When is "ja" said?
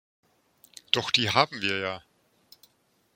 1.77-2.03